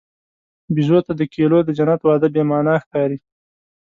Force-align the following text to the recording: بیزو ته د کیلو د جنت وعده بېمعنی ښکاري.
بیزو 0.75 0.97
ته 1.05 1.13
د 1.19 1.21
کیلو 1.33 1.57
د 1.63 1.69
جنت 1.77 1.99
وعده 2.03 2.27
بېمعنی 2.33 2.75
ښکاري. 2.83 3.17